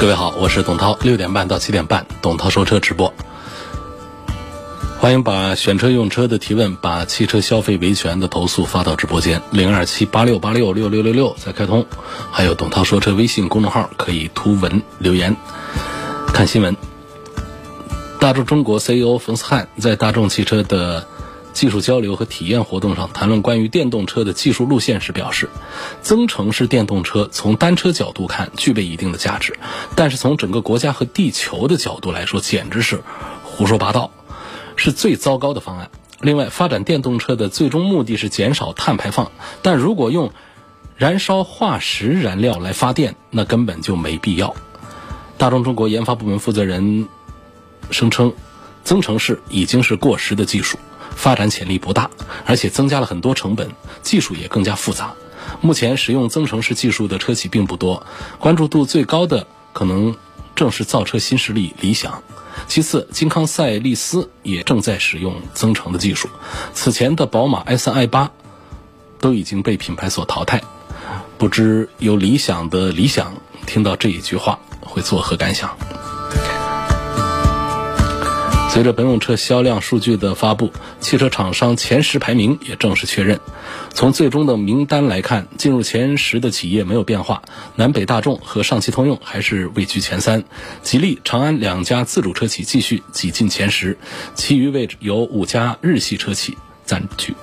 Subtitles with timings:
[0.00, 3.12] 各位好，我是董涛，六点半到七点半，董涛说车直播。
[5.00, 11.84] 欢迎把选车用车的提问，把汽车消费维权的投诉发到直播间零二七八六八六六六六六再开通，
[12.30, 15.36] 还有董涛说车微信公众号可以图文留言
[16.28, 16.76] 看新闻。
[18.20, 21.04] 大众中国 CEO 冯思翰在大众汽车的。
[21.58, 25.50] 技术交流和体验活动上谈论关于电动车的技术路线时表示，
[26.02, 29.58] 增程式电动车从单车角度看具备一定的价值，
[29.96, 33.02] 但是从整个国家和地球的角度来说，简直是
[33.42, 34.12] 胡说八道，
[34.76, 35.90] 是最糟糕的方案。
[36.20, 40.30] 另外，发展电动车的最终目的是减少碳排放，但如果用
[40.96, 44.54] 燃烧化石燃料来发电，那根本就没必要。
[45.36, 47.08] 大众中国研发部门负责人
[47.90, 48.32] 声称，
[48.84, 50.78] 增程式已经是过时的技术。
[51.18, 52.08] 发展潜力不大，
[52.46, 55.14] 而且增加了很多成本，技术也更加复杂。
[55.60, 58.06] 目前使用增程式技术的车企并不多，
[58.38, 60.16] 关注度最高的可能
[60.54, 62.22] 正是造车新势力理想。
[62.68, 66.28] 其次，金康赛利斯也正在使用增程的技术。
[66.72, 68.28] 此前的宝马 i3、i8
[69.20, 70.62] 都已经被品牌所淘汰。
[71.36, 73.34] 不知有理想的理想
[73.66, 75.76] 听到这一句话会作何感想？
[78.68, 80.70] 随着本用车销量数据的发布，
[81.00, 83.40] 汽车厂商前十排名也正式确认。
[83.92, 87.42] 从最终的名单来看，进入前十的企业没有变化，
[87.74, 90.44] 南北大众和上汽通用还是位居前三，
[90.82, 93.98] 吉利、长安两家自主车企继续挤进前十，
[94.34, 97.34] 其余位置由五家日系车企占据。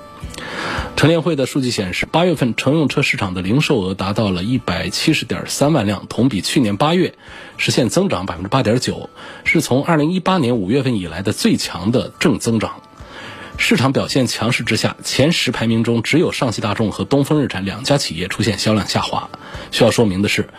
[0.96, 7.14] 乘联会的数据显示，八月份乘用车市场的零售额达到了一百七十点三万辆，同比去年八月
[7.58, 9.10] 实现增长百分之八点九，
[9.44, 12.82] 是从二零一八年五月份以来的最强的正增长。
[13.58, 19.30] 市场表现强势之下，前十排名中只有上汽大众和东风日产两家企业出现销量下滑。
[19.72, 20.50] 需要说明的是，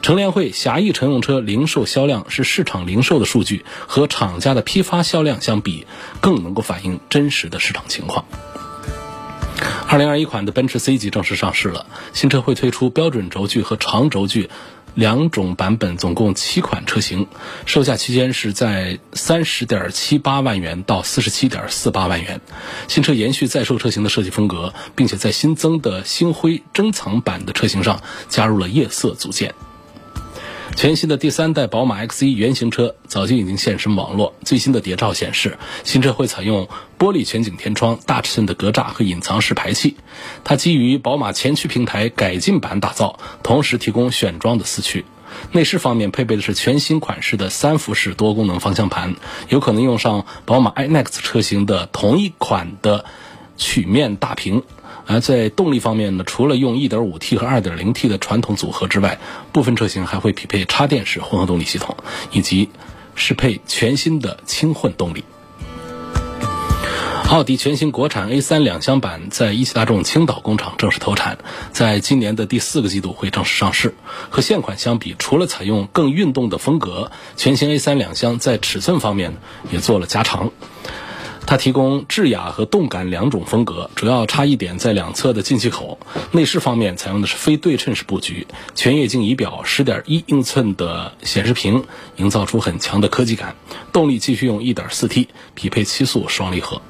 [0.00, 5.86] 乘联会狭义乘用车零售销量是市场零售的数据，和厂家的批发销量相比，
[6.22, 8.24] 更能够反映真实的市场情况。
[9.88, 14.48] 二零二一款的奔驰 C 级正式上市了，新车会推出标准轴距和长轴距
[14.94, 17.26] 两种版本，总共七款车型，
[17.66, 22.40] 售价区间是在三十点七八万元到四十七点四八万元。
[22.88, 29.54] 新车延续在售车型的设计风格，并且在新增的星辉珍藏版的车型上加入了夜色组件。
[30.74, 34.34] 全新的第三代宝马 X1 原型车早就已经现身网络。
[34.44, 36.66] 最新的谍照显示，新车会采用
[36.98, 39.96] 玻璃全景天窗、大尺寸的格栅和隐藏式排气。
[40.42, 45.04] 它基于宝马前驱平台改进版打造，同时提供选装的四驱。
[45.52, 49.14] 内饰方面配备的是全新款式的三辐式多功能方向盘，
[49.48, 53.04] 有可能用上宝马 iNEXT 车型的同一款的
[53.62, 54.62] 曲面大屏。
[55.06, 59.18] 而在动力方面呢，除了用 1.5T 和 2.0T 的传统组合之外，
[59.52, 61.96] 部分车型还会匹配插电式混合动力系统，
[62.30, 62.68] 以及
[63.14, 65.24] 适配全新的轻混动力。
[67.28, 71.38] 奥迪全新国产 A3 两厢版在一汽大众青岛工厂正式投产，
[71.72, 73.94] 在今年的第四个季度会正式上市。
[74.28, 79.34] 和现款相比，除了采用更运动的风格，全新 A3 两厢在尺寸方面
[79.70, 80.50] 也做了加长。
[81.52, 85.98] 它提供智雅和动感两种风格，主要差异点在两侧的进气口。
[86.30, 91.84] 内饰方面采用的是非对称式布局，全液晶仪表十点一英寸的显示屏，
[92.16, 93.54] 营造出很强的科技感。
[93.92, 96.80] 动力继续用一点四 T，匹配七速双离合。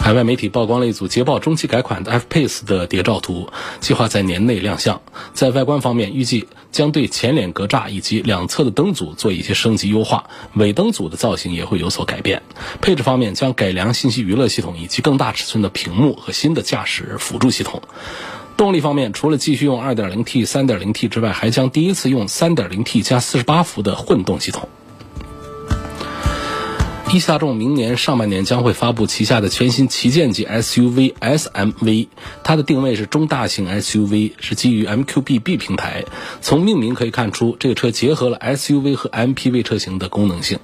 [0.00, 3.50] 海外媒体曝光了一组捷豹中期改款的 F-Pace 的谍照图，
[3.80, 5.02] 计划在年内亮相。
[5.34, 12.42] 在外观方面，预计将对前脸格栅以及两侧的灯组做一些升级优化，尾灯组的造型也会有所改变。
[12.80, 17.82] 配置方面将改良信息娱乐系统以及更大尺寸的屏幕和新的驾驶辅助系统。
[18.56, 24.70] 动力方面，除了继续用 2.0T、3.0T 之外，还将第一次用 3.0T 加48伏的混动系统。
[27.10, 32.08] 一汽大众明年上半年将会发布旗下的全新旗舰级 SUV SMV，
[32.44, 36.04] 它的定位是中大型 SUV，是基于 MQB-B 平台。
[36.42, 40.58] 从命名可以看出，这个车结合了 SUV 和 MPV 车型的功能性。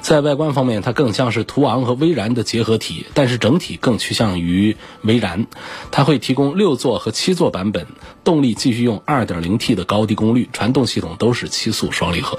[0.00, 5.46] 在外观方面，它更像是途昂和威然的结合体，但是整体更趋向于威然。
[5.92, 7.86] 它会提供六座和七座版本，
[8.24, 12.36] 动力继续用 2.0T 的高低功率，传动系统都是七速双离合。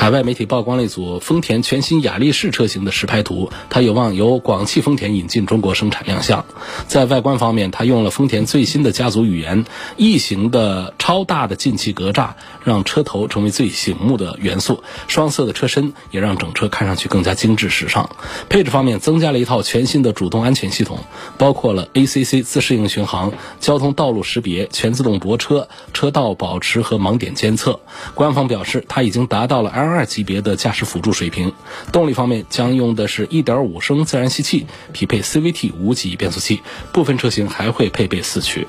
[0.00, 6.46] 海外媒体曝光了一组丰田全新雅力士车型的实拍图，它有望由广汽丰田引进中国生产亮相。
[6.86, 9.66] 在外观方面，它用了丰田最新的家族语言
[9.98, 12.30] 异形的超大的进气格栅，
[12.64, 14.82] 让车头成为最醒目的元素。
[15.06, 18.08] 双色的车身也让整车看上去更加精致时尚。
[18.48, 21.00] 配置方面，增加了一套全新的主动安全系统，
[21.36, 27.80] 包括了 ACC 自适应巡航、交通道路识别、全自动泊车、车道保持和盲点监测。
[28.14, 29.89] 官方表示，它已经达到了 L。
[29.90, 31.52] 二级别的驾驶辅助水平，
[31.92, 38.66] 动力方面将用的是一点五升自然吸气，匹配 CVT 无级变速器，部分车型还会配备四驱。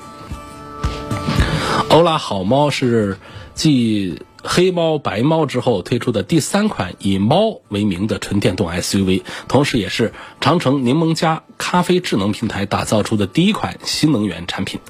[1.88, 3.18] 欧拉好猫是
[3.54, 14.80] 继黑猫、白猫之后推出的第三款以猫为名的纯电动 SUV，同时也是长城柠檬加咖啡智能平台打造出的第一款新能源产品。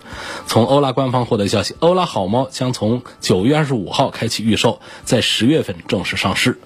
[0.47, 6.59] 从欧拉官方获得消息，欧拉好猫将从九月二十五号开启预售，在十月份正式上市。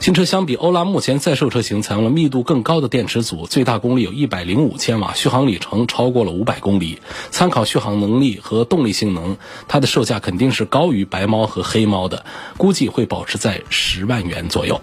[0.00, 6.98] 新车相比欧拉目前在售车型，采用了密度更高的电池组，最大功率有一百零五千瓦，续航里程超过了五百公里。
[7.30, 9.36] 参考续航能力和动力性能，
[9.68, 12.21] 它的售价肯定是高于白猫和黑猫的，
[12.56, 14.80] 估计会保持在十万元左右。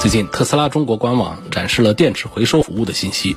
[0.00, 3.36] 最近，特斯拉中国官网展示了电池回收服务的信息。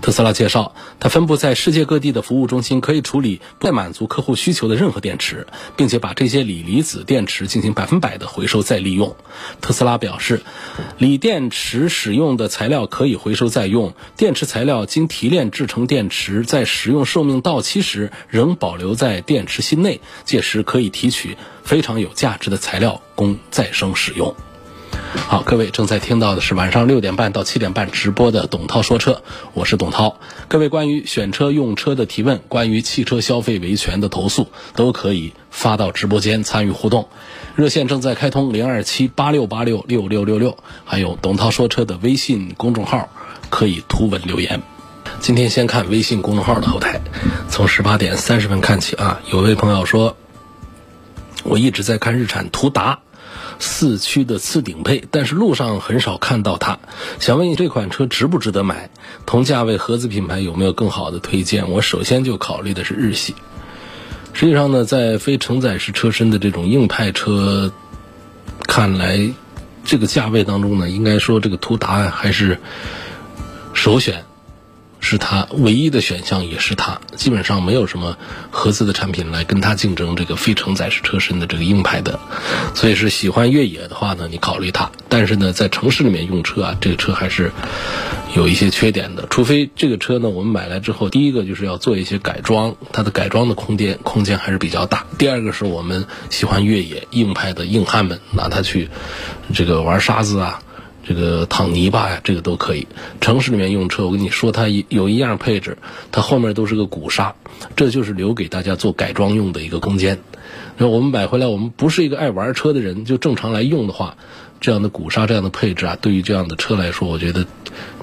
[0.00, 9.14] 特斯拉介绍，它分布在世界各地的服务中心可以处理不满足客户需求的任何电池，并且把这些锂离子电池进行百分百的回收再利用。
[9.60, 10.42] 特斯拉表示，
[10.98, 24.34] 锂电池使用的材料可以回收再用，电池材料经提炼制成电池，在使用寿命到期时仍保留在电池芯内，届时可以提取非常有价值的材料供再生使用。
[25.12, 29.22] 好，各位正在听到的是晚上六点半到七点半直播的董涛说车，
[29.54, 30.16] 我是董涛。
[30.46, 37.08] 各位关于选车用车的提问，关于汽车消费维权的投诉，都可以发到直播间参与互动。
[37.56, 43.08] 热线正在开通零二七八六八六六六六六，还有董涛说车的微信公众号
[43.50, 44.62] 可以图文留言。
[45.18, 47.00] 今天先看微信公众号的后台，
[47.48, 50.16] 从十八点三十分看起啊，有位朋友说，
[51.42, 53.00] 我一直在看日产途达。
[53.60, 56.78] 四驱的次顶配，但是路上很少看到它。
[57.20, 58.90] 想问你这款车值不值得买？
[59.26, 61.70] 同价位合资品牌有没有更好的推荐？
[61.70, 63.34] 我首先就考虑的是日系。
[64.32, 67.70] 实际上呢，在非承载式车身的这种硬派车
[68.66, 69.30] 看来，
[69.84, 72.58] 这个价位当中呢，应该说这个途达还是
[73.74, 74.24] 首选。
[75.00, 78.16] 是它唯一的选项，也是它基本上没有什么
[78.50, 82.20] 合资的产品来跟它竞争这个非承载式车身的这个硬派的，
[82.74, 84.90] 所以是喜欢越野的话呢，你考虑它。
[85.08, 87.50] 但是呢，在城市里面用车啊，这个车还是
[88.36, 89.26] 有一些缺点的。
[89.28, 95.06] 除非这个车呢，我们买来之后，第一个就是要做一些改装，它的改装的空间空间还是比较大。
[95.18, 98.88] 第二个是我们喜欢越野硬派的硬汉们拿它去
[99.54, 100.62] 这个玩沙子啊。
[101.10, 102.86] 这个躺泥巴呀，这个都可以。
[103.20, 105.76] 城市里面用车，我跟你说，它有一样配置，
[106.12, 107.34] 它后面都是个鼓刹，
[107.74, 110.20] 这就是留给大家做改装用的一个空间。
[110.76, 114.16] 那我们买回来，我们不是一个爱玩车的人，就正常来用的话，
[114.60, 117.44] 这样的鼓刹、这样的配置啊，对于这样的车来说，我觉得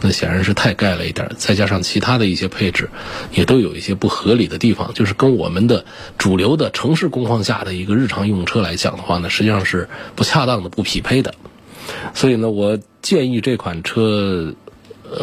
[0.02, 1.32] 那显然是太盖了一点。
[1.38, 2.90] 再加上其他的一些配置，
[3.32, 5.86] 也都有一些不合理的地方，就是跟我们的
[6.18, 9.88] 主流的城市工况下的一个日常用车来讲的话呢，实际上是
[10.18, 11.34] 不恰当的、不匹配的。
[12.14, 14.54] 所以呢，我建议这款车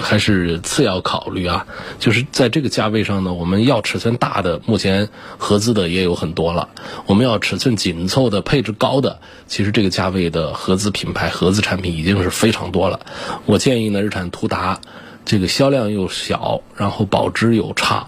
[0.01, 1.67] 还是次要考虑啊。
[1.99, 6.69] 就是在这个价位上呢，我们要尺寸大的，目前合资的也有很多了；
[7.07, 13.01] 我们要尺寸紧凑的、配置高的，其实这个价位的合资品牌、合资产品已经是非常多了。
[13.47, 14.81] 我建议呢，日产途达
[15.25, 18.07] 这个销量又小，然后保值又差。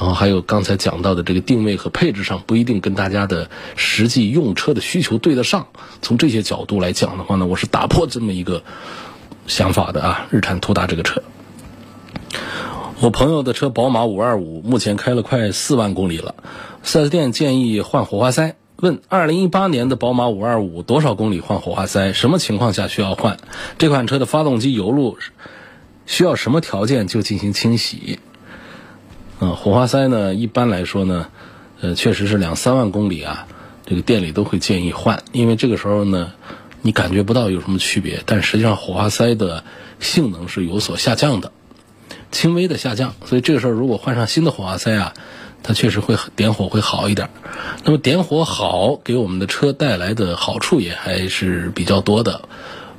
[0.00, 5.66] 然后还有刚才讲到的这个定位和配置上不一定跟大家的实际用车的需求对得上。
[6.02, 8.62] 从这些角度来讲的话呢，我是打破这么一个
[9.48, 10.26] 想法的啊。
[10.30, 11.20] 日产途达这个车，
[13.00, 16.36] 我朋友的车宝马五二五目前开了快四万公里了
[16.84, 18.54] ，4S 店建议换火花塞。
[18.76, 22.12] 问：二零一八年的宝马五二五多少公里换火花塞？
[22.12, 23.36] 什么情况下需要换？
[23.78, 25.18] 这款车的发动机油路
[26.06, 28.20] 需要什么条件就进行清洗？
[29.40, 31.28] 嗯，火花塞呢，一般来说呢，
[31.80, 33.46] 呃，确实是两三万公里啊，
[33.86, 36.32] 这个店里都会建议换，因为这个时候呢，
[36.82, 39.62] 你感觉不到有什么区别，但实际上火花塞的
[40.00, 41.52] 性能是有所下降的，
[42.32, 43.14] 轻微的下降。
[43.26, 45.14] 所以这个时候如果换上新的火花塞啊，
[45.62, 47.30] 它确实会点火会好一点。
[47.84, 52.42] 那么点火好给我们的车带来的好处也还是比较多的，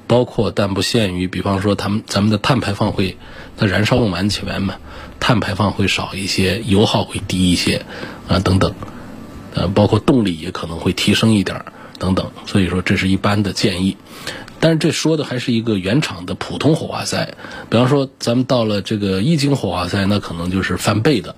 [0.09, 3.15] 包括但不限于，比方说他们咱们的碳排放会，
[3.57, 4.73] 它燃烧用完起来嘛，
[5.19, 7.85] 碳排放会少一些，油耗会低一些
[8.27, 8.73] 啊等等，
[9.53, 11.63] 呃，包括动力也可能会提升一点
[11.99, 12.31] 等等。
[12.47, 13.97] 所以说这是一般的建议，
[14.59, 17.35] 但是这说的还是一个原厂的普通火花塞，
[17.69, 21.35] 比方说咱们到了这个一晶火花塞，那可能就是翻倍的。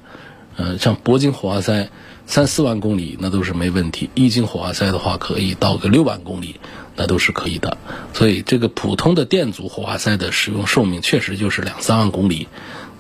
[0.55, 1.89] 呃，像铂金火花塞，
[2.25, 6.59] 三四万公里那都是没问题；一晶火花塞的话，可以到个六万公里，
[6.95, 7.77] 那都是可以的。
[8.13, 12.47] 所以这个普通的电阻火花塞的使用寿命确实就是两三万公里，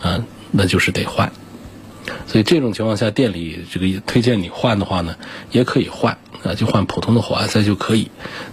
[0.01, 1.31] 啊，那就是得换。
[2.27, 5.15] 所以这种情况下，店里这个推荐你换的话呢，
[5.51, 8.09] 也可以换，啊，就换普通的火花塞就可以。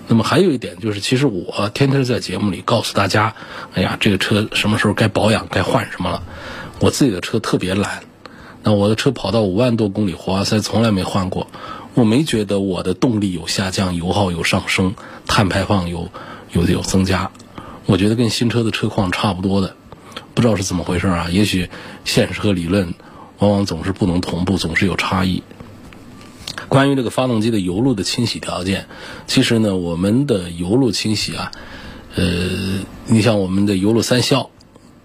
[0.07, 3.35] 那么还有一点就是，其实我天天在节目里告诉大家，
[3.75, 6.23] 哎呀，这个车什么时候该保养、该换什么了。
[6.79, 8.03] 我自己的车特别懒。
[8.63, 11.47] 那我的车跑到五万多公里，火花塞从来没换过，
[11.95, 14.95] 我没觉得我的动力有下降，油耗有上升，
[15.27, 16.09] 碳排放有
[16.53, 17.31] 有有增加，
[17.87, 19.75] 我觉得跟新车的车况差不多的，
[20.35, 21.29] 不知道是怎么回事啊？
[21.31, 21.71] 也许
[22.05, 22.95] 现实和理论
[23.39, 25.43] 往往总是不能同步，总是有差异。
[26.69, 28.89] 关于这个发动机的油路的清洗条件，
[29.27, 31.53] 其实呢，我们的油路清洗啊，
[32.17, 32.25] 呃，
[33.07, 34.51] 你像我们的油路三效，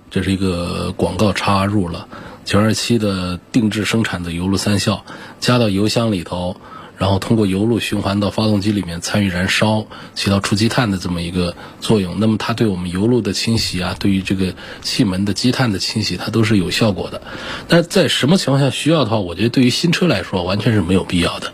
[0.10, 2.08] 这是一个广告插入了。
[2.46, 5.06] 九二七的定制生产的油路三效，
[5.40, 6.58] 加到油箱里头，
[6.98, 12.20] 然后通过油路循环到发动机里面参与燃烧，起到除积碳的这么一个作用。
[12.20, 17.22] 那么它对我们油路的清洗啊，对于这个气门的积碳的清洗，它都是有效果的。
[17.68, 21.54] 但在什么情况下需要的话，我觉得对于新车来说完全是没有必要的。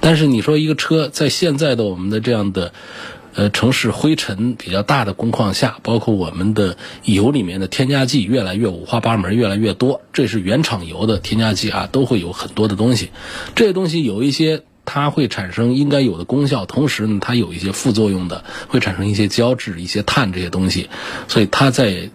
[0.00, 2.72] 但是你说一个车在现在的我们的这样的。
[3.38, 10.00] 呃，城市灰尘比较大的工况下，包括我们的油里面的添加剂越来越五花八门，越来越多。
[10.12, 13.10] 这是原厂油的添加剂啊，都会有很多的东西。
[13.54, 20.90] 这些东西有一些它会产生应该有的功效，同时呢，它有一些副作用的，会产生一些胶质、一些碳这些东西。
[21.28, 22.10] 所以它在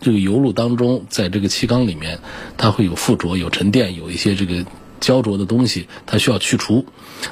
[0.00, 2.18] 这个油路当中，在这个气缸里面，
[2.56, 4.66] 它会有附着、有沉淀、有一些这个
[4.98, 6.86] 焦灼的东西，它需要去除。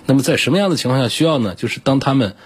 [0.06, 1.56] 那么在什么样的情况下需要呢？
[1.56, 2.36] 就是当它们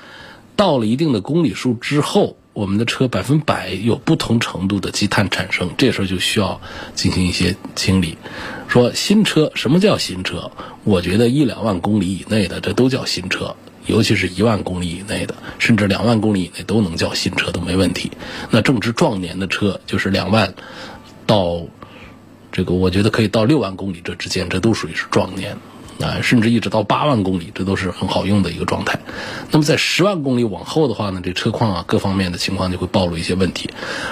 [0.58, 6.60] 到了一定的公里数之后，我们的车百分百有不同程度的积碳产生，这时候就需要
[6.96, 8.18] 进行一些清理。
[8.66, 10.50] 说新车什么叫新车？
[10.82, 13.54] 我觉得一两万公里以内的这都叫新车，
[13.86, 18.10] 尤其是一万公里以内的，甚至两万公里以内都能叫新车都没问题。
[18.50, 20.52] 那正值壮年的车就是两万
[21.24, 21.62] 到
[22.50, 25.56] 这个，我觉得可以到六万公里这之间，这都属于是壮年。
[26.00, 29.00] 啊，甚至一直到八万公里，这都是很好用的一个状态。
[29.50, 33.68] 那么在十万公里往后的话呢，这车况啊各方面的情况就会暴露一些问题。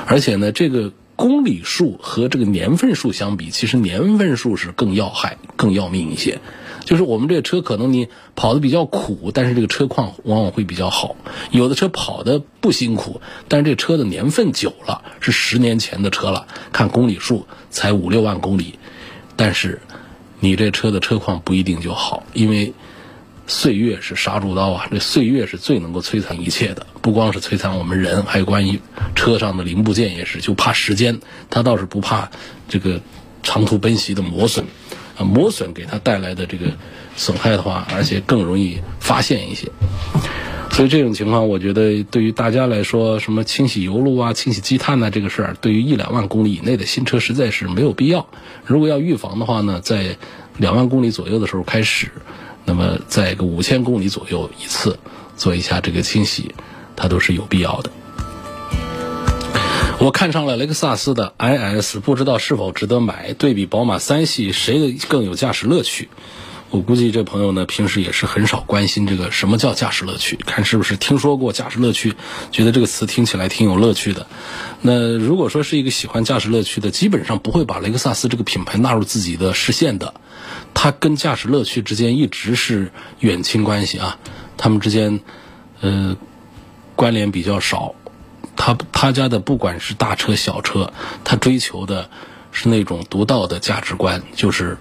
[0.07, 6.41] 而且呢，这个公里数和这个年份数相比，其实年份数是更要害、更要命一些。
[6.85, 11.15] 就是我们这个车可能你跑的比较苦，但是这个车况往往会比较好。
[11.51, 18.79] 有的车跑的不辛苦，但是这车的年份久了，是十年前的车了，看公里数才五六万公里，
[19.37, 19.81] 但是。
[20.41, 22.73] 你这车的车况不一定就好，因为
[23.47, 24.89] 岁月是杀猪刀啊！
[24.91, 28.81] 这岁月是最能够摧残一切的，不光是摧残我们人，还有关于
[29.15, 32.29] 车上的零部件也是，就怕时间，它倒是不怕
[32.69, 33.01] 这个
[33.43, 34.67] 长途奔袭的磨损，
[35.17, 36.67] 啊，磨损给它带来的这个
[37.17, 39.71] 损害的话，而且更容易发现一些。
[40.77, 48.29] 所以这种情况，我觉得对于大家来说，什么清洗油路啊、清洗积碳呐，这个事儿，对于一两万公里以内的新车实在是没有必要。
[48.67, 50.19] 如果要预防的话呢，在
[50.59, 52.09] 两万公里左右的时候开始，
[52.67, 54.99] 那么在个五千公里左右一次
[55.35, 56.55] 做一下这个清洗，
[56.95, 57.91] 它都是有必要的。
[59.99, 63.33] 我看上了雷克萨斯的 IS，不知道是否值得买？
[63.33, 66.11] 对比宝马三系，谁的更有驾驶乐趣？
[66.69, 72.15] 我估计这朋友呢，平时也是很少关心这个什么叫驾驶乐趣，看是不是听说过驾驶乐趣，
[72.51, 74.27] 觉得这个词听起来挺有乐趣的。
[74.83, 80.15] 那如果说是一个喜欢驾驶乐趣的，基本上不会把雷克萨斯这个品牌纳入自己的视线的。
[80.75, 84.19] 它跟驾驶乐趣之间一直是远亲关系啊，
[84.57, 85.21] 他们之间
[85.81, 86.17] 呃
[86.97, 87.95] 关联比较少。
[88.57, 90.93] 他他家的不管是大车小车，
[91.25, 92.11] 他追求的
[92.51, 94.77] 是那种独到的价值观，就是。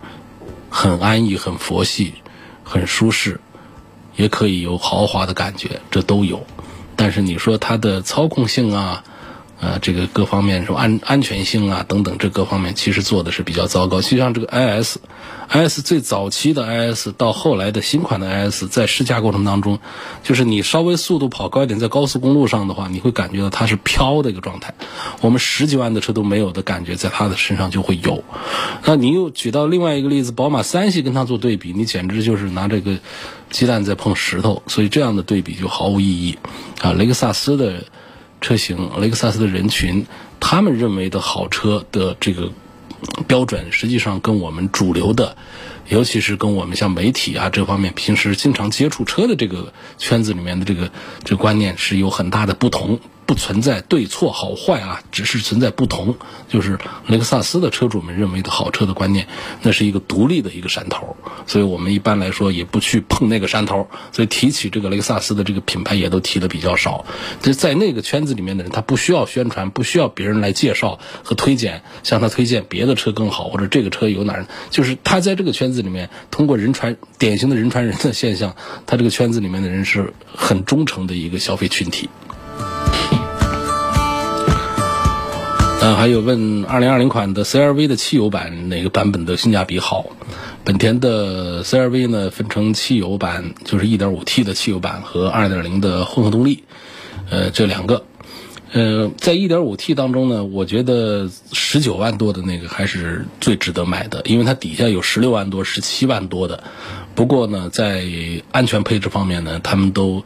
[0.78, 2.16] 很安逸，很佛系，
[2.62, 3.40] 很舒适，
[4.18, 6.46] 也可以有豪华的感觉，这都有。
[6.98, 9.06] 但是你说它的操控性啊，
[9.62, 14.02] 呃，这个各方面什么安安全性啊等等，这各方面其实做的是比较糟糕。
[14.02, 19.80] 就像这个 IS，IS 最早期的 IS 到后来的新款的 IS，在试驾过程当中，
[20.24, 24.74] 就是你稍微速度跑高一点，在高速公路上的话，你会感觉到它是飘的一个状态。
[25.22, 28.26] 我们十几万的车都没有的感觉，在它的身上就会有。
[28.84, 32.98] 那你又举到另外一个例子，宝马三系跟它做对比，你简直就是拿这个
[33.52, 36.38] 鸡蛋在碰石头，所以这样的对比就毫无意义
[36.82, 36.92] 啊。
[36.92, 37.86] 雷克萨斯的。
[38.46, 40.06] 车型，雷克萨斯的人群，
[40.40, 42.52] 他们认为的好车的这个
[43.26, 45.36] 标准，实际上跟我们主流的，
[45.90, 50.92] 尤其是跟我们像媒体啊这方面平时经常接触车的这个圈子里面的这个
[51.24, 53.00] 这个观念是有很大的不同。
[53.26, 56.16] 不存在对错好坏啊，只是存在不同。
[56.48, 56.78] 就是
[57.08, 59.28] 雷克萨斯的车主们认为的好车的观念，
[59.62, 61.16] 那是一个独立的一个山头，
[61.48, 63.88] 所以我们一般来说也不去碰那个山头。
[64.12, 67.06] 所以提起这个雷克萨斯的这个品牌，也都提的比较少。
[67.42, 78.56] 就在那个圈子里面的人，他不需要宣传，不需要别人来介绍和推荐，向他推荐别的车更好，或者这个车有哪儿，就是他在这个圈子里面，通过人传典型的人传人的现象，
[78.86, 82.10] 他这个圈子里面的人是很忠诚的一个消费群体。
[85.86, 90.08] 嗯，还有问二零二零款的 CRV 的汽油版哪个版本的性价比好？
[90.64, 96.64] 本田的 CRV 呢，分成汽油版，就是一点五 T 的汽油版和二点零的混合动力，
[97.30, 98.04] 呃，这两个。
[98.72, 106.64] 呃，在一点五 T 当中呢，我觉得十九万多的那个还是最值得买的，因为它底下有十六万多、十七万多的。
[107.14, 108.04] 不过呢，在
[108.52, 110.26] 安全配置方面呢，他们都。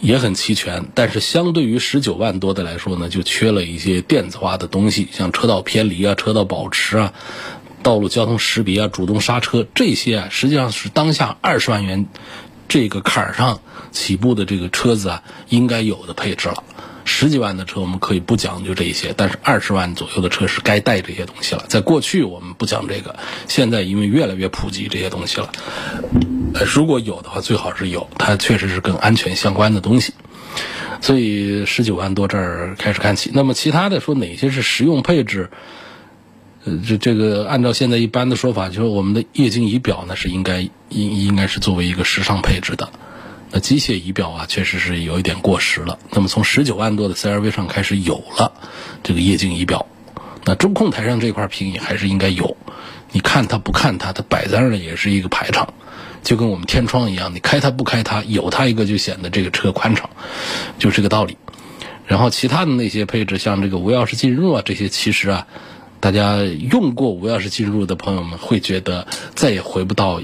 [0.00, 7.12] 也很齐全，但是相对于十九万多的来说呢，就缺了一些电子化的东西，像车道偏离啊、车道保持啊、
[7.82, 12.06] 道路交通识别啊、主动刹车这些啊，实际上是当下二十万元
[12.68, 13.60] 这个坎儿上
[13.90, 16.62] 起步的这个车子啊应该有的配置了。
[17.06, 21.64] 十几万的车我们可以不讲究这一些，但是二十万左右的车是该带这些东西了。
[21.68, 23.16] 在过去我们不讲这个，
[23.48, 25.50] 现在因为越来越普及这些东西了，
[26.74, 30.12] 如果有的话最好是有，它确实是跟安全相关的东西。
[31.00, 33.30] 所以十九万多这儿开始看起。
[33.32, 35.50] 那么其他的说哪些是实用配置？
[36.64, 42.88] 呃，这这个按照现在一般的说法，就是我们的液晶仪表呢是应该应应该是作为一个时尚配置的。
[43.50, 45.98] 那机械仪表啊，确实是有一点过时了。
[46.10, 48.52] 那么从十九万多的 CRV 上开始有了
[49.02, 49.86] 这个液晶仪表，
[50.44, 52.56] 那中控台上这块屏也还是应该有。
[53.12, 55.72] 你看它不看它，它摆在那儿也是一个排场，
[56.22, 60.10] 就跟我们天窗一样，你开它不开它，有它一个就显得这个车宽敞，
[60.78, 61.38] 就是这个道理。
[62.06, 65.46] 然后其他的那些配置，像这个无钥匙进入啊，这些其实啊，
[66.00, 70.20] 大家用过无钥匙进入的朋友们会觉得再也回不到。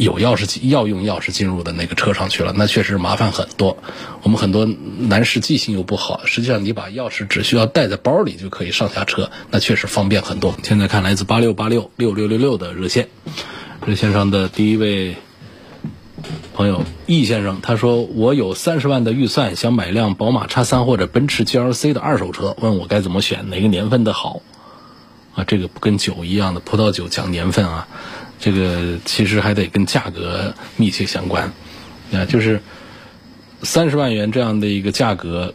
[0.00, 3.76] 有钥匙要用钥匙进入的那个车上去了，那确实麻烦很多。
[4.22, 4.64] 我们很多
[4.98, 10.54] 男士记性又不好，实际上你把钥匙只需要带在包里就可以上下车，那确实方便很多。
[10.62, 13.08] 现在看来自八六八六六六六六的热线，
[13.84, 15.16] 热线上的第一位
[16.54, 24.40] 朋友易先生，他说我有三十万的预算，想买辆宝马叉三或者奔驰 GLC 的二手车，问我该怎么选，哪个年份的好？
[25.34, 27.86] 啊，这个不跟酒一样的，葡萄酒讲年份啊。
[28.40, 31.52] 这个其实还得跟价格密切相关，
[32.12, 32.62] 啊，就是
[33.62, 35.54] 三十万元这样的一个价格，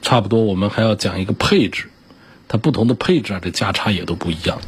[0.00, 1.90] 差不多我们还要讲一个配置，
[2.46, 4.60] 它不同的配置啊，这价差也都不一样。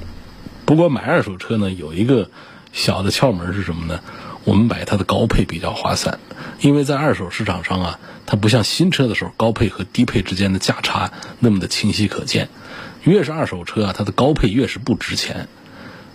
[0.66, 2.30] 不过买二手车呢，有一个
[2.72, 4.00] 小的窍门是什么呢？
[4.44, 6.18] 我们买它的高配比较划算，
[6.60, 12.48] 因为在二手市场上啊，它不像新车的时候，高配和低配之间的价差那么的清晰可见。
[13.04, 15.48] 越是二手车啊，它的高配越是不值钱。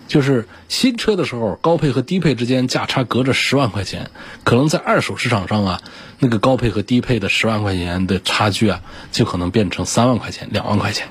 [0.10, 4.10] 就是新车的时候，高配和低配之间价差隔着十万块钱，
[4.44, 5.82] 可能在二手市场上啊，
[6.18, 11.08] 那个高配和低配的十万块钱的差距啊，就可能变成三万块钱、两万块钱，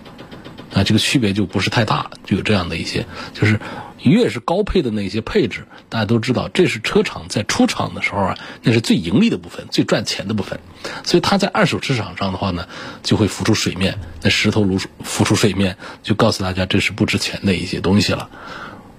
[0.75, 3.61] 啊，这个区别就不是太大，就有这样的一些，就是
[4.03, 10.59] 越是高配的那些配置，大家都知道，这是车厂在出厂的时候啊，那是最盈利的部分、最赚钱的部分，
[11.05, 12.67] 所以它在二手市场上的话呢，
[13.05, 18.29] 就会浮出水面，那石头如浮出水面，就告诉大家这是不值钱的一些东西了。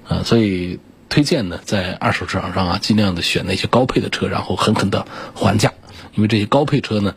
[0.09, 5.71] 啊，所以推荐呢，在二手市场上啊，尽量的选那些高配的车，然后狠狠的还价，
[6.15, 7.13] 因为这些高配车呢，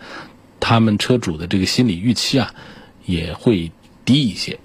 [0.61, 2.55] 他们车主的这个心理预期啊，
[3.07, 3.73] 也会
[4.05, 4.59] 低一些。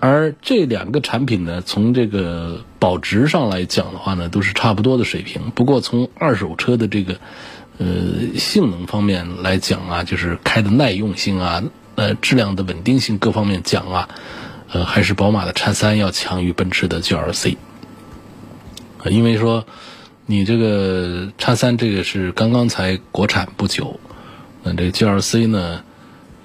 [0.00, 5.50] 而这两个产品呢，从这个保值上来讲的话呢，都是差不多的水平。
[5.52, 7.16] 不过从二手车的这个
[7.78, 11.62] 呃性能方面来讲啊，就是开的耐用性啊，
[11.94, 14.08] 呃质量的稳定性各方面讲啊。
[14.74, 17.56] 呃，还是宝马的叉三要强于奔驰的 GLC，
[19.08, 19.64] 因为说
[20.26, 24.00] 你这个叉三这个是刚刚才国产不久，
[24.64, 25.84] 那这个 GLC 呢，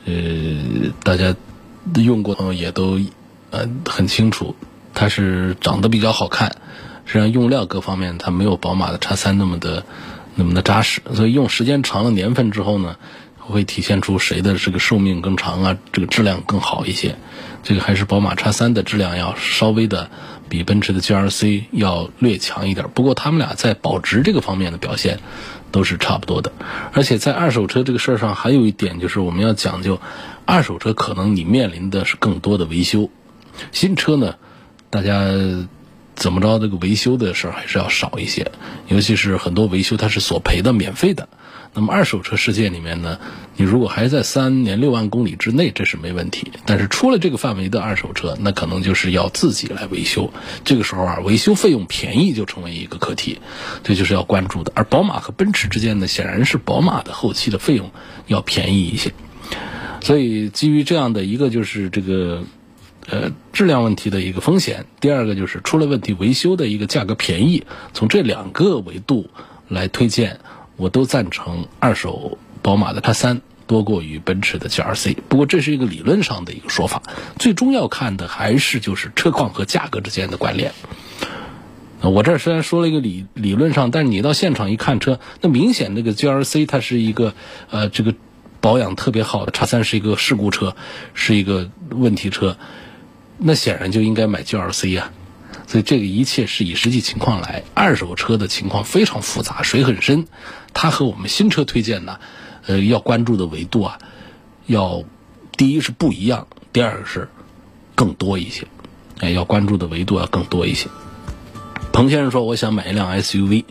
[0.06, 0.14] 呃，
[1.02, 1.36] 大家
[1.96, 3.00] 用过朋友也都
[3.50, 4.56] 呃很清楚，
[4.94, 6.56] 它是长得比较好看，
[7.06, 9.84] 实际上用料各方面它没有宝马的叉三那么的
[10.36, 12.96] 那么的扎实，所以用时间长了年份之后呢，
[13.52, 17.16] 会体现出谁的这个寿命更长啊，这个质量更好一些。
[17.62, 20.10] 这个还是宝马叉三的质量要稍微的
[20.48, 25.20] 比奔驰的 GLC 要略强一点，不过他们俩在保值这个方面的表现
[25.72, 26.54] 都是差不多的。
[26.94, 30.00] 而且在二手车这个事儿上，还有一点就是我们要讲究，
[30.46, 33.10] 二手车可能你面临的是更多的维修，
[33.74, 34.36] 新车呢，
[34.90, 35.22] 大家
[36.20, 38.52] 怎么着这个维修的事儿还是要少一些，
[38.90, 41.30] 尤其是很多维修它是索赔的、免费的。
[41.74, 43.20] 那么二手车世界里面呢，
[43.56, 46.52] 你如果还在三年六万公里之内，这是没问题。
[46.66, 50.34] 但是出了这个范围的二手车，那可能就是要自己来维修。
[50.66, 53.40] 这个时候啊，维修费用便宜就成为一个课题，
[53.84, 54.74] 这就是要关注的。
[54.76, 57.92] 而宝马和奔驰之间呢，显然是宝马的后期的费用
[58.28, 59.14] 要便宜一些。
[60.02, 62.44] 所以基于这样的一个就是这个
[63.10, 69.30] 呃质量问题的一个风险，第二个就是出了问题维修的一个价格便宜，从这两个维度
[69.68, 70.40] 来推荐。
[70.82, 77.04] 我都赞成二手宝马的叉三多过于奔驰的 G R C 不过这是一个理论上的一个说法，
[77.38, 80.72] 最终要看的还是就是车况和价格之间的关联。
[82.02, 87.34] 我这儿虽然说了一个理理论上，但是你到现场一看车，那明显那个 G R C 它是一个
[87.70, 88.16] 呃这个
[88.62, 90.78] 保养特别好的，叉三是一个事故车，
[91.14, 92.58] 是一个问题车，
[93.40, 95.12] 那显然就应该买 GLC 呀。
[95.68, 100.28] 所以这个一切是以实际情况来，二手车的情况非常复杂，水很深。
[100.74, 102.20] 它和我们新车推荐呢，
[102.66, 104.00] 呃，要关注的维度啊，
[104.66, 105.04] 要
[105.58, 107.30] 第一是不一样，第二个是
[107.94, 108.66] 更多一些，
[109.20, 110.90] 哎，要关注的维度要更多一些。
[111.94, 113.66] 彭先生说，我想买一辆 SUV，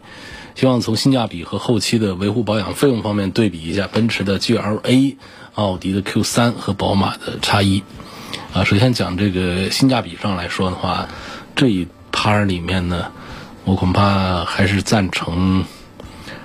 [0.54, 5.16] 希望从性价比和后期的维护保养费用方面对比一下奔驰的 GLA、
[5.54, 7.82] 奥迪的 Q3 和宝马的叉一。
[8.52, 11.08] 啊，首先讲这个性价比上来说的话。
[11.54, 13.10] 这一趴里面呢，
[13.64, 15.64] 我恐怕还是赞成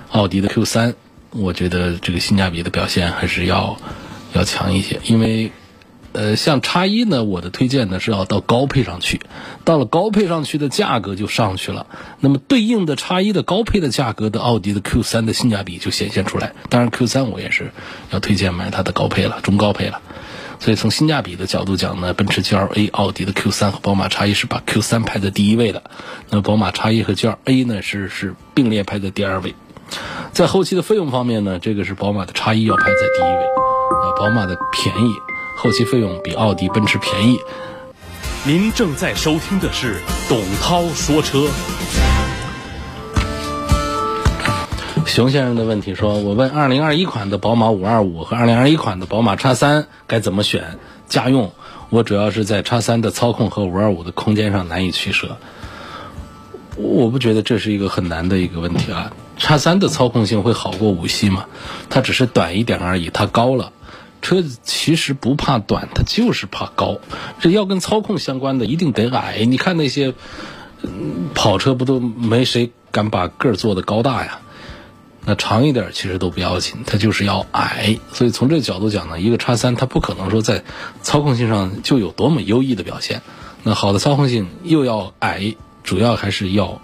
[0.09, 0.95] 奥迪的 Q 三。
[1.29, 3.77] 我觉得这个性价比的表现还是要
[4.33, 5.51] 要强一些，因为
[6.11, 9.21] 呃，像叉一呢，我的推荐呢是要到高配上去，
[9.63, 11.87] 到了高配上去的价格就上去了。
[12.19, 16.53] 那么对应的叉一的高配的价格的奥迪的 Q 三的性价比就显现出来。
[16.69, 17.71] 当然 Q 三我也是
[18.11, 20.01] 要推荐买它的高配了，中高配了。
[20.63, 25.83] 所以从性价比的角度讲呢，奔驰 GLA、奥迪的 Q3 和宝马 X1 是把 Q3 排在第一位的，
[26.29, 29.53] 那宝马 X1 和 GLA 呢是是并列排在第二位。
[30.31, 33.43] 在后期的费用方面呢，这个是宝马的 X1 要排在第一位，
[34.05, 35.13] 呃，宝马的便宜，
[35.57, 37.37] 后期费用比奥迪、奔驰便宜。
[38.45, 39.97] 您正在收听的是
[40.29, 41.49] 董涛说车。
[45.13, 50.79] 熊先生的问题说：“我问2021款的宝马525和2021款的宝马 X3 该怎么选？
[51.07, 51.51] 家用，
[51.91, 55.37] 我主要是在 X3 的操控和525的空间上难以取舍。
[56.77, 59.13] 我不觉得这是一个很难的一个问题啊。
[59.37, 61.45] X3 的操控性会好过五系吗？
[61.91, 63.71] 它只是短一点而已，它高了。
[64.23, 66.97] 车子其实不怕短，它就是怕高。
[67.39, 69.45] 这要跟操控相关的，一定得矮。
[69.45, 70.15] 你看那些
[71.35, 74.39] 跑车，不都没谁敢把个儿做的高大呀？”
[75.25, 77.97] 那长一点其实都不要紧，它就是要矮。
[78.11, 80.63] 所以从这个角度讲呢，一个叉三它不可能说在
[81.01, 83.21] 操控性上就有多么优异的表现。
[83.63, 86.81] 那好的操控性又要矮，主要还是要，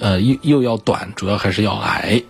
[0.00, 2.22] 呃又又要短，主要还是要矮。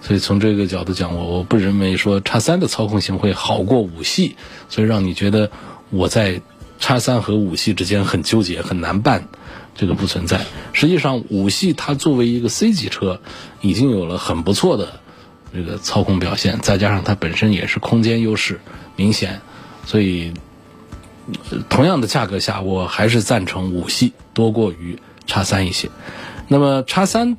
[0.00, 4.36] 所以从这个角度讲，我我不认为说叉三的操控性会好过五系，
[4.68, 5.50] 所以让你觉得
[5.90, 6.40] 我在
[6.78, 9.28] 叉三和五系之间很纠结，很难办。
[9.74, 10.40] 这个不存在。
[10.72, 13.20] 实际上，五系它作为一个 C 级车，
[13.60, 15.00] 已经有了很不错的
[15.52, 18.60] 这个操控表现，再加上它本身也是空间优势
[18.96, 19.40] 明显，
[19.84, 20.32] 所以
[21.68, 25.90] 同样的价格下，我还是赞成五系多过于叉三一些。
[26.48, 27.36] 那么叉三。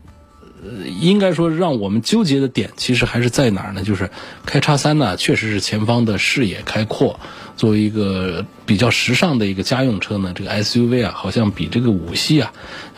[1.00, 3.84] 应该说，让我们纠结的点其实还是在哪儿呢？
[3.84, 4.10] 就是
[4.48, 7.20] 开叉三呢，确实是前方的视野开阔。
[7.56, 12.52] 作为一个比较时尚的一个家用车呢，这个 SUV 啊，好像比这个五系啊，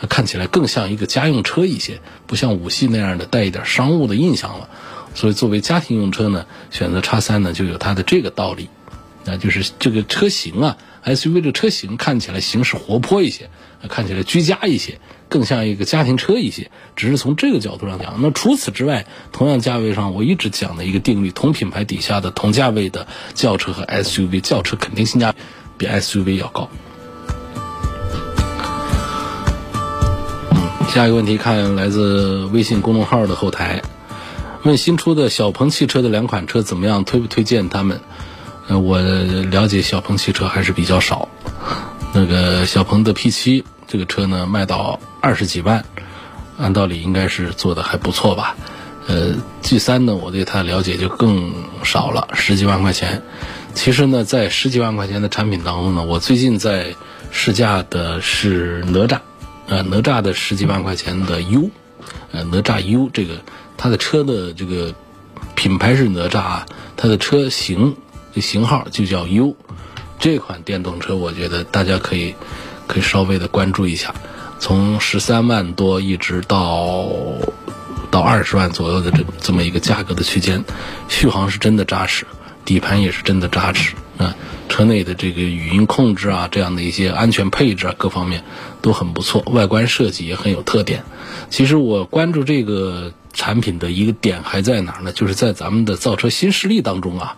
[0.08, 4.68] 看起来更像一个家用车一些，不像五系那样的带一点商务的印象了。
[5.14, 8.68] 所以作为家庭用车呢，选择叉三呢，就有它的这个道理。
[9.24, 10.78] 那就是这个车型啊
[11.14, 13.50] ，SUV 的车型看起来形式活泼一些，
[13.88, 14.98] 看起来居家一些。
[15.30, 18.14] 更像一个家庭车一些，只是从这个角度上讲。
[18.22, 25.34] 那除此之外，同样价位上，我一直讲的一个定律：同品牌底下的同价位的轿车和 SUV，轿车肯定性价
[25.76, 26.70] 比 SUV 要高。
[30.52, 33.82] 嗯，下一个问题看来自微信公众号的后台，
[34.62, 37.04] 问新出的小鹏汽车的两款车怎么样？
[37.04, 38.00] 推不推荐他们？
[38.68, 41.28] 呃，我了解小鹏汽车还是比较少。
[42.12, 45.84] 那个小鹏的 P7 这个车呢，卖到二十几万，
[46.58, 48.56] 按道理应该是做的还不错吧。
[49.06, 51.52] 呃，G3 呢，我对它的了解就更
[51.82, 53.22] 少了，十几万块钱。
[53.72, 56.94] 其实呢，在十几万块钱的产品当中呢，我最近在
[57.30, 59.20] 试驾的是哪吒，
[59.66, 61.70] 呃，哪吒的十几万块钱的 U，
[62.32, 63.40] 呃，哪吒 U 这个
[63.78, 64.94] 它的车的这个
[65.54, 67.96] 品牌是哪吒啊，它的车型
[68.40, 69.56] 型号就叫 U。
[70.18, 72.34] 这款电动车，我觉得大家可以
[72.86, 74.14] 可以稍微的关注一下，
[74.58, 77.08] 从十三万多一直到
[78.10, 80.64] 到二十万左右的这这么一个价格的区间，
[81.08, 82.26] 续航是真的扎实。
[82.64, 84.36] 底盘也是真的扎实啊，
[84.68, 88.44] 车内的这个语音控制啊，这样的一些安全配置啊，各方面
[88.82, 91.04] 都很不错，外观设计也很有特点。
[91.48, 95.12] 其实我关注这个产品的一个点还在哪儿呢？
[95.12, 97.36] 就是在咱们的造车新势力当中啊，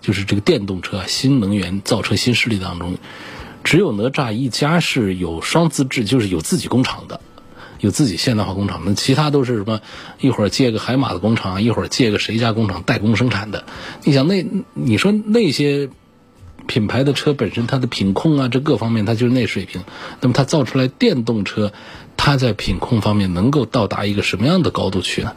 [0.00, 2.96] 就是这个电动车新能源造车新势力当中，
[3.64, 7.20] 只有哪吒一家是有双资质，就是有自己工厂的。
[7.80, 9.80] 有自己现代化工厂，那其他都是什么？
[10.20, 13.64] 一会儿借个海马的工厂，一会儿借个谁家工厂代工生产的。
[14.04, 15.88] 你想那，你说那些
[16.66, 19.82] 品牌的车本身它的品控啊，这各方面它就是那水平。
[20.20, 21.72] 那么它造出来电动车，
[22.18, 25.32] 它在品控方面能够到达一个什么样的高度去呢？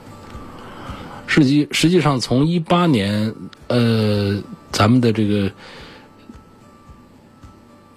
[1.28, 3.34] 实际实际上从一八年，
[3.68, 5.52] 呃，咱们的这个。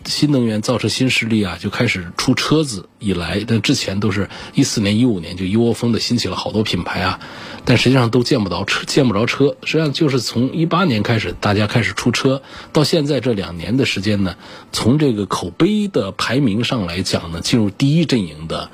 [0.08, 7.18] 新能源造车新势力啊，就开始出车子以来，但之前都是一四年、一五年就一窝蜂的兴起了好多品牌啊，
[7.64, 9.56] 但实际上都见不着车，见不着车。
[9.64, 12.40] 实际上就是从一八年开始，大家开始出车，
[12.72, 14.36] 到现在这两年的时间呢，
[14.70, 18.70] 从这个口碑的排名上来讲呢，进入第一阵营的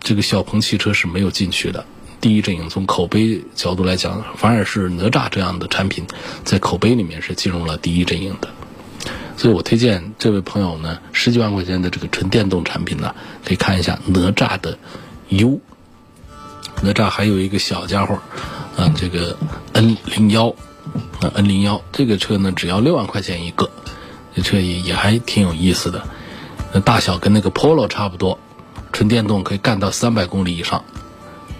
[0.00, 1.86] 这个小鹏汽车是没有进去的。
[2.24, 6.06] 第一阵营从口碑角度来讲，反而是哪吒这样的产品
[6.42, 8.48] 在口碑里面是进入了第一阵营的。
[9.36, 14.78] 所以我推荐这位朋友呢，十几万块钱的这个纯电动产品呢，可以看一下哪吒的
[15.28, 15.60] U。
[16.80, 18.14] 哪吒还有一个小家伙，
[18.74, 19.36] 啊，这个
[19.74, 20.48] N 零幺，
[21.20, 23.68] 啊 N 零幺这个车呢，只要六万块钱一个，
[24.34, 26.02] 这车也也还挺有意思的。
[26.72, 28.38] 那大小跟那个 Polo 差不多，
[28.94, 30.82] 纯电动可以干到三百公里以上，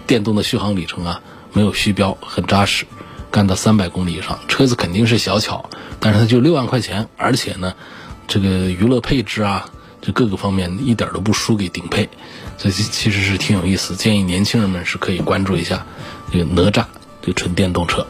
[0.07, 1.21] 电动的续航里程啊
[1.53, 2.85] 没有虚标，很扎实。
[3.31, 7.73] 干到三百公里以上，车子肯定是小巧，但是它就六万块钱，而且呢，
[8.27, 9.69] 这个娱乐配置啊，
[10.01, 12.07] 这各个方面一点都不输给顶配，
[12.57, 13.93] 所以其实是挺有意思。
[13.93, 15.85] 建议年轻人们是可以关注一下
[16.31, 16.85] 这个哪吒
[17.21, 18.07] 这纯电动车。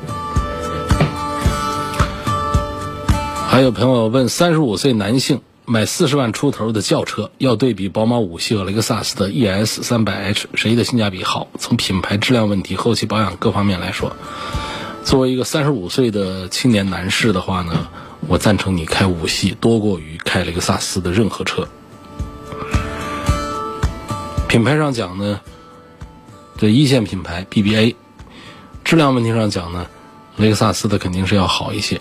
[3.48, 11.48] 还有朋友问：三十五岁男性买四十万出头的轿车，要对比宝马五系和雷克萨斯的 ES 三百 H，谁的性价比好？
[11.58, 14.16] 从品牌、质量问题、后期保养各方面来说。
[15.04, 17.88] 作为一个三十五岁的青年男士的话呢，
[18.28, 21.68] 我赞成你开五系多过于开雷克萨斯的任何车。
[24.48, 25.42] 品牌上讲呢，
[26.58, 27.96] 这一线品牌 BBA，
[28.84, 29.88] 质量问题上讲呢，
[30.38, 32.00] 雷克萨斯的肯定是要好一些。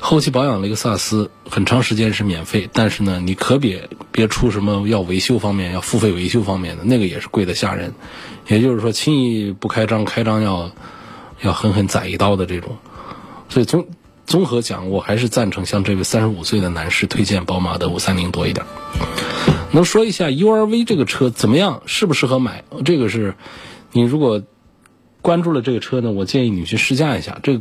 [0.00, 7.94] 后期保养雷克萨斯很长时间是免费，但是呢，你可别别出什么要维修方面要付费维修方面的那个也是贵的吓人。
[8.46, 10.70] 也就是说，轻易不开张，开张要。
[11.42, 12.78] 要狠狠宰一刀的这种，
[13.50, 13.86] 所以综
[14.24, 18.64] 综合讲，我还是赞成像这位三十五岁的男士推荐宝马的五三零多一点。
[19.72, 22.64] 能说一下 URV 这个车怎么样，适不适合买？
[22.86, 23.34] 这个是，
[23.92, 24.42] 你如果
[25.20, 27.40] 关注了这个车呢，我建议你去试驾一下。
[27.42, 27.60] 这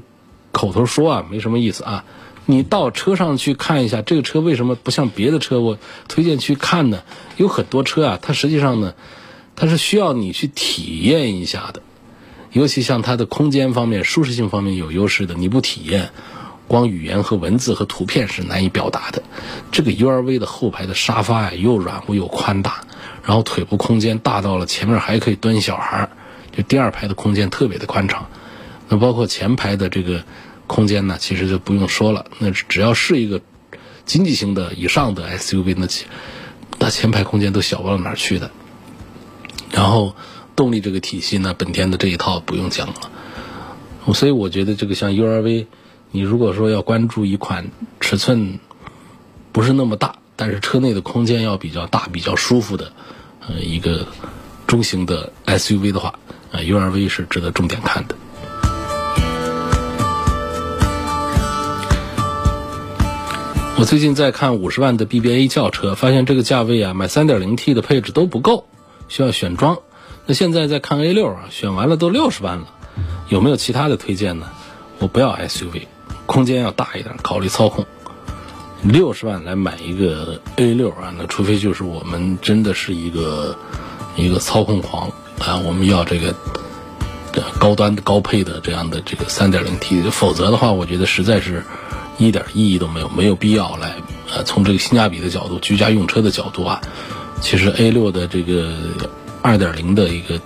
[0.53, 2.05] 口头说啊，没什么意思啊。
[2.45, 5.59] 你到车上去看一下，这个车为什么不像别的车？
[5.59, 7.01] 我推荐去看呢。
[7.35, 8.93] 有很多车啊，它实际上呢，
[9.55, 11.81] 它是需要你去体验一下的。
[12.51, 16.11] 尤其像它的空间方面、舒适性方面有优势的，你不体验，
[16.67, 19.23] 光语言和文字和图片是难以表达的。
[19.71, 22.81] 这个 URV 的后排的沙发呀，又软乎又宽大，
[23.23, 26.09] 然后腿部空间大到了前面还可以蹲小孩儿，
[26.55, 28.27] 就第二排的空间特别的宽敞。
[28.89, 30.23] 那包括前排的这个
[30.67, 33.41] 空间呢，其实就不用说了，那只要是一个
[34.05, 35.87] 经济型的以上的 SUV，那
[36.79, 38.51] 那前排空间都小不到哪儿去的。
[39.71, 40.15] 然后。
[40.55, 42.93] 动力这个体系呢，本田的这一套不用讲了，
[44.13, 45.65] 所以我觉得这个像 URV，
[46.11, 48.59] 你如果说要关注一款尺寸
[49.51, 52.93] 不是那么大，但是车内的空间要比较大、比较舒服的，
[53.47, 54.05] 呃，一个
[54.67, 56.19] 中型的 SUV 的话，
[56.51, 58.15] 啊，URV 是值得重点看的。
[63.85, 68.67] 最近在看五十万的 BBA 轿车，发现这个价位啊，买 3.0T 的配置都不够，
[69.09, 69.79] 需要选装。
[70.25, 72.67] 那现在在看 A 六啊，选完了都六十万了，
[73.29, 74.47] 有没有其他的推荐呢？
[74.99, 75.87] 我不要 SUV，
[76.25, 77.85] 空间要大一点，考虑操控。
[78.83, 83.57] 六十万来买一个 A 六啊，那除非就是我们真的是一个
[84.15, 86.33] 一个操控狂啊，我们要这个
[87.59, 91.63] 高端的高配的这样的这个三点零 T，否则的话，我觉得实在是
[92.17, 93.95] 一点意义都没有，没有必要来
[94.33, 96.81] 呃从这个性价比的角度、居家用车的角度啊，
[97.41, 99.09] 其实 A 六的这个
[99.41, 100.39] 二点零的一个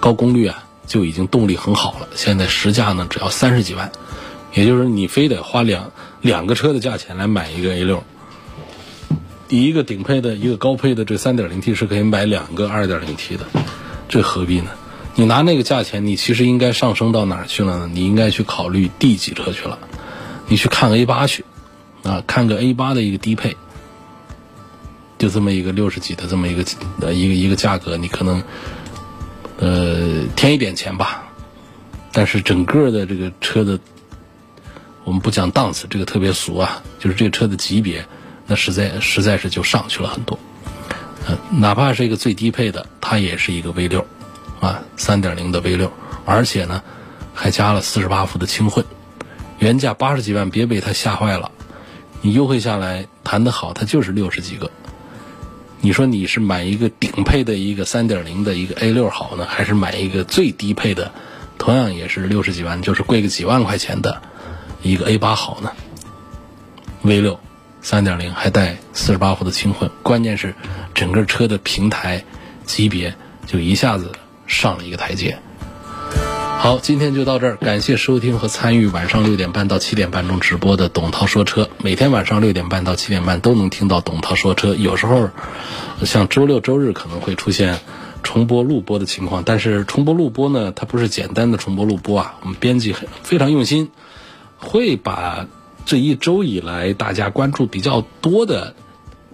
[0.00, 3.90] 高功率啊就已经动力很好了，现在实价呢只要三十几万。
[4.52, 8.04] 也就是你非得花两两个车的价钱来买一个 A 六，
[9.48, 13.44] 一个顶配的一个高配的这三点零 T 是可以买两个二点零 T 的，
[14.08, 14.70] 这何必呢？
[15.16, 17.90] 你拿那个价钱，你其实应该上升到哪儿去了呢？
[17.92, 19.76] 你应该去考虑 D 级车去了，
[20.46, 21.44] 你去看 A 八去，
[22.02, 23.56] 啊，看个 A 八的一个低配，
[25.18, 26.64] 就这么一个六十几的这么一个
[27.00, 28.42] 呃一个一个价格，你可能
[29.58, 31.24] 呃添一点钱吧，
[32.12, 33.78] 但是整个的这个车的。
[35.06, 38.02] 我们不讲档次，这个特别俗啊，就是这个车的级别，
[38.46, 40.38] 那实在实在是就上去了很多。
[41.26, 44.06] 呃，哪怕是一个最低配的，它也是一个 V 六，
[44.60, 45.92] 啊，三点零的 V 六，
[46.24, 46.82] 而且呢，
[47.34, 48.82] 还加了四十八伏的轻混，
[49.58, 51.50] 原价八十几万，别被他吓坏了。
[52.22, 54.70] 你优惠下来谈得好，它就是六十几个。
[55.80, 61.12] 你说你是买一个顶配的一个三点零的一个 A 六好呢，还是买一个最低配的，
[61.58, 64.22] 同样也是六十几万，就是贵个几万块钱的？
[64.82, 65.72] 一个 A 八好呢
[67.02, 67.38] ，V 六
[67.82, 70.54] 三点零还带四十八伏的轻混，关键是
[70.94, 72.24] 整个车的平台
[72.64, 73.14] 级别
[73.46, 74.10] 就一下子
[74.46, 75.38] 上了一个台阶。
[76.64, 81.68] 好，今天就到这儿，感谢收听和参与晚上六点半到七点半中直播的董涛说车。
[81.82, 85.28] 每天晚上六点半到七点半都能听到董涛说车，有时候
[86.06, 87.80] 像周六周日可能会出现
[88.22, 93.90] 重播录播的情况，但是重播录播呢，它不是简单的重播录播啊，我们编辑很非常用心。
[94.56, 95.46] 会把
[95.84, 98.74] 这一周以来大家关注比较多的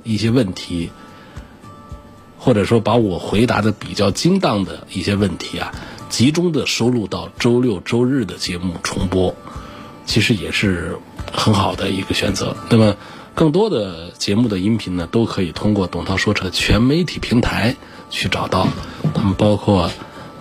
[0.02, 0.90] 一些问题，
[2.40, 5.72] 或者说把我回答的比较精当的一些问题啊，
[6.10, 9.34] 集中的收录到周六周日的节目重播，
[10.04, 10.98] 其实也是
[11.32, 12.54] 很好的一个选择。
[12.68, 12.96] 那么，
[13.34, 17.76] 更多的节目的音频呢，都可以通过董涛说车全媒体平台
[18.10, 18.68] 去找到，
[19.14, 19.90] 他们包括。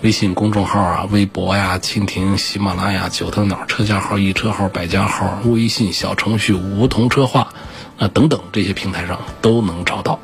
[0.01, 7.53] 微信公众号啊，微博呀，蜻蜓、喜马拉雅、九头鸟车架号、易车号、百家号、微信小程序梧桐车话
[7.97, 10.21] 啊等等这些平台上都能找到。